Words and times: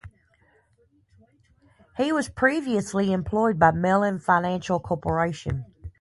He 1.95 2.11
was 2.11 2.27
previously 2.27 3.11
employed 3.13 3.59
by 3.59 3.69
Mellon 3.69 4.17
Financial 4.17 4.79
Corporation. 4.79 5.63